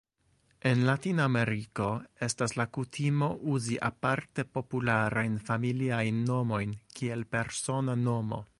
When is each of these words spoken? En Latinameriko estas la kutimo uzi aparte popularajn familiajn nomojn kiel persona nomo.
En 0.67 0.79
Latinameriko 0.85 1.89
estas 2.27 2.55
la 2.61 2.65
kutimo 2.77 3.29
uzi 3.57 3.77
aparte 3.89 4.47
popularajn 4.59 5.37
familiajn 5.51 6.23
nomojn 6.31 6.75
kiel 7.01 7.23
persona 7.37 7.99
nomo. 8.09 8.45